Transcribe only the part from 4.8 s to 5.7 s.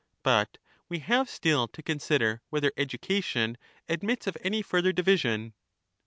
division.